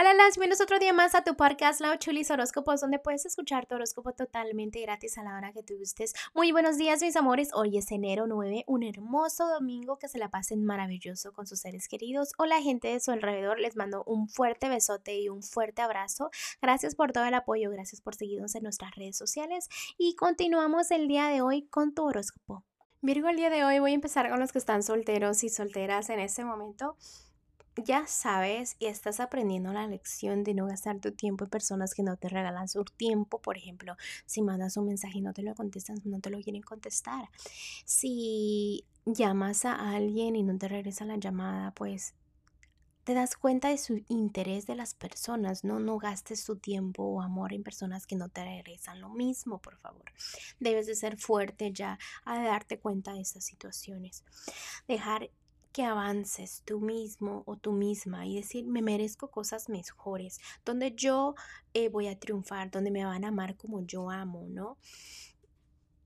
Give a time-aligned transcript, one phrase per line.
[0.00, 3.66] Hola, las bienvenidos otro día más a tu podcast Lao Chulis Horóscopos, donde puedes escuchar
[3.66, 6.14] tu horóscopo totalmente gratis a la hora que tú gustes.
[6.34, 7.48] Muy buenos días, mis amores.
[7.52, 11.88] Hoy es enero 9, un hermoso domingo que se la pasen maravilloso con sus seres
[11.88, 13.58] queridos o la gente de su alrededor.
[13.58, 16.30] Les mando un fuerte besote y un fuerte abrazo.
[16.62, 21.08] Gracias por todo el apoyo, gracias por seguirnos en nuestras redes sociales y continuamos el
[21.08, 22.62] día de hoy con tu horóscopo.
[23.00, 26.08] Virgo, el día de hoy voy a empezar con los que están solteros y solteras
[26.08, 26.96] en este momento
[27.84, 32.02] ya sabes y estás aprendiendo la lección de no gastar tu tiempo en personas que
[32.02, 33.40] no te regalan su tiempo.
[33.40, 33.96] Por ejemplo,
[34.26, 37.28] si mandas un mensaje y no te lo contestan, no te lo quieren contestar.
[37.84, 42.14] Si llamas a alguien y no te regresa la llamada, pues
[43.08, 45.80] te das cuenta de su interés de las personas, ¿no?
[45.80, 49.78] No gastes tu tiempo o amor en personas que no te regresan lo mismo, por
[49.78, 50.04] favor.
[50.60, 54.24] Debes de ser fuerte ya a darte cuenta de estas situaciones.
[54.86, 55.30] Dejar
[55.78, 61.36] que avances tú mismo o tú misma y decir, me merezco cosas mejores, donde yo
[61.72, 64.76] eh, voy a triunfar, donde me van a amar como yo amo, ¿no?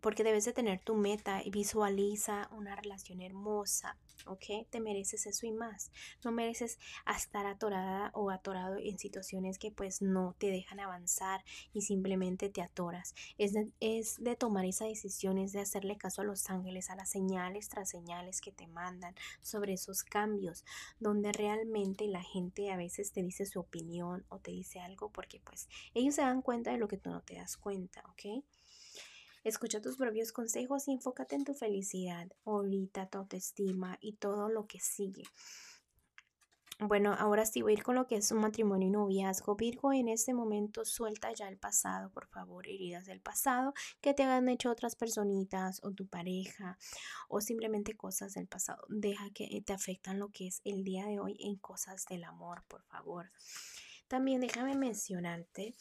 [0.00, 4.66] Porque debes de tener tu meta y visualiza una relación hermosa, ¿ok?
[4.70, 5.90] Te mereces eso y más.
[6.24, 6.78] No mereces
[7.16, 12.62] estar atorada o atorado en situaciones que pues no te dejan avanzar y simplemente te
[12.62, 13.14] atoras.
[13.38, 16.96] Es de, es de tomar esa decisión, es de hacerle caso a los ángeles, a
[16.96, 20.64] las señales tras señales que te mandan sobre esos cambios,
[20.98, 25.40] donde realmente la gente a veces te dice su opinión o te dice algo porque
[25.40, 28.44] pues ellos se dan cuenta de lo que tú no te das cuenta, ¿ok?
[29.44, 34.66] Escucha tus propios consejos y enfócate en tu felicidad, ahorita tu autoestima y todo lo
[34.66, 35.24] que sigue.
[36.80, 39.54] Bueno, ahora sí voy a ir con lo que es un matrimonio y noviazgo.
[39.54, 44.24] Virgo, en este momento suelta ya el pasado, por favor, heridas del pasado que te
[44.24, 46.76] hayan hecho otras personitas o tu pareja
[47.28, 48.84] o simplemente cosas del pasado.
[48.88, 52.64] Deja que te afectan lo que es el día de hoy en cosas del amor,
[52.66, 53.30] por favor.
[54.08, 55.76] También déjame mencionarte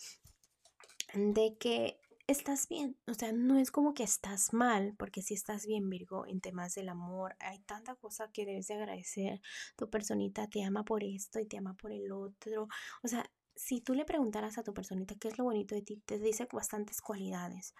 [1.15, 1.99] de que
[2.33, 2.97] estás bien.
[3.07, 6.75] O sea, no es como que estás mal, porque si estás bien, Virgo, en temas
[6.75, 9.41] del amor, hay tanta cosa que debes de agradecer.
[9.77, 12.67] Tu personita te ama por esto y te ama por el otro.
[13.03, 16.01] O sea, si tú le preguntaras a tu personita qué es lo bonito de ti,
[16.05, 17.73] te dice bastantes cualidades.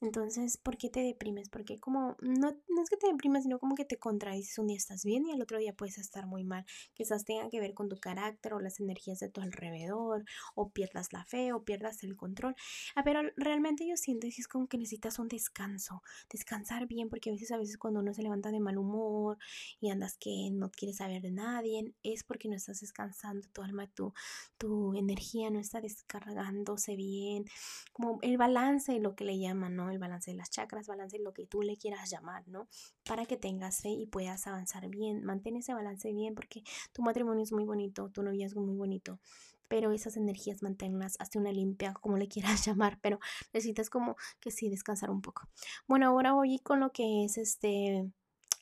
[0.00, 1.48] Entonces, ¿por qué te deprimes?
[1.48, 4.58] Porque como, no, no es que te deprimes, sino como que te contradices.
[4.58, 6.64] Un día estás bien y al otro día puedes estar muy mal.
[6.94, 11.12] Quizás tenga que ver con tu carácter o las energías de tu alrededor, o pierdas
[11.12, 12.54] la fe o pierdas el control.
[12.94, 17.30] Ah, pero realmente yo siento que es como que necesitas un descanso, descansar bien, porque
[17.30, 19.38] a veces, a veces cuando uno se levanta de mal humor
[19.80, 23.88] y andas que no quieres saber de nadie, es porque no estás descansando tu alma,
[23.88, 24.12] tu,
[24.58, 27.46] tu energía no está descargándose bien,
[27.92, 29.87] como el balance, lo que le llaman, ¿no?
[29.90, 32.68] El balance de las chakras, balance lo que tú le quieras llamar, ¿no?
[33.04, 35.24] Para que tengas fe y puedas avanzar bien.
[35.24, 36.62] Mantén ese balance bien porque
[36.92, 39.20] tu matrimonio es muy bonito, tu noviazgo es muy bonito,
[39.68, 43.18] pero esas energías manténlas, hazte una limpia, como le quieras llamar, pero
[43.52, 45.48] necesitas como que sí descansar un poco.
[45.86, 48.10] Bueno, ahora voy con lo que es este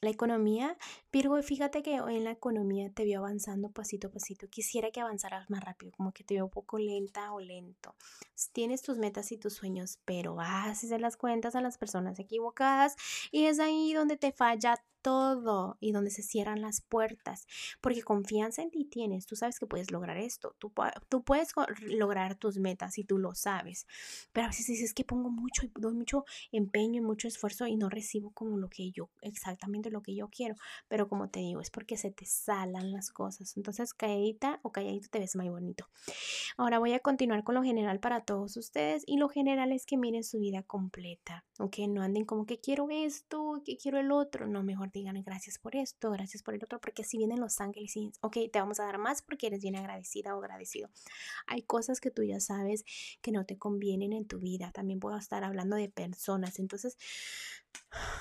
[0.00, 0.76] la economía,
[1.10, 4.48] Virgo, fíjate que hoy en la economía te veo avanzando pasito a pasito.
[4.48, 7.94] Quisiera que avanzaras más rápido, como que te veo un poco lenta o lento.
[8.52, 12.96] Tienes tus metas y tus sueños, pero haces las cuentas a las personas equivocadas
[13.30, 14.76] y es ahí donde te falla
[15.06, 17.46] todo y donde se cierran las puertas,
[17.80, 20.72] porque confianza en ti tienes, tú sabes que puedes lograr esto, tú,
[21.08, 21.50] tú puedes
[21.82, 23.86] lograr tus metas y tú lo sabes,
[24.32, 27.88] pero a veces dices que pongo mucho, doy mucho empeño y mucho esfuerzo y no
[27.88, 30.56] recibo como lo que yo, exactamente lo que yo quiero,
[30.88, 35.06] pero como te digo, es porque se te salan las cosas, entonces calladita o calladito
[35.08, 35.88] te ves más bonito.
[36.56, 39.98] Ahora voy a continuar con lo general para todos ustedes y lo general es que
[39.98, 44.48] miren su vida completa, ok, no anden como que quiero esto, que quiero el otro,
[44.48, 47.96] no, mejor digan gracias por esto, gracias por el otro, porque si vienen los ángeles
[47.96, 50.90] y, ok, te vamos a dar más porque eres bien agradecida o agradecido.
[51.46, 52.84] Hay cosas que tú ya sabes
[53.20, 54.72] que no te convienen en tu vida.
[54.72, 56.58] También puedo estar hablando de personas.
[56.58, 56.96] Entonces,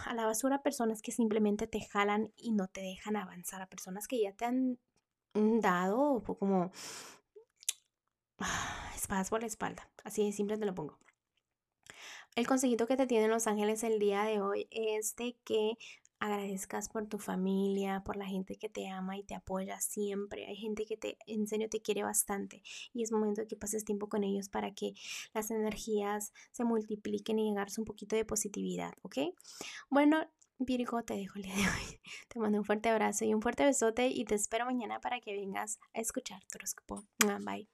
[0.05, 4.07] a la basura personas que simplemente te jalan y no te dejan avanzar, a personas
[4.07, 4.77] que ya te han
[5.33, 6.71] dado como
[8.95, 9.89] espadas por la espalda.
[10.03, 10.97] Así de simple te lo pongo.
[12.35, 15.77] El consejito que te tienen los ángeles el día de hoy es de que
[16.19, 20.45] agradezcas por tu familia, por la gente que te ama y te apoya siempre.
[20.47, 22.63] Hay gente que te, en serio, te quiere bastante
[22.93, 24.93] y es momento de que pases tiempo con ellos para que
[25.33, 29.17] las energías se multipliquen y llegarse un poquito de positividad, ¿ok?
[29.89, 30.25] Bueno,
[30.57, 31.99] Virgo, te dejo el día de hoy.
[32.29, 35.33] Te mando un fuerte abrazo y un fuerte besote y te espero mañana para que
[35.33, 37.03] vengas a escuchar tu horóscopo.
[37.41, 37.67] Bye.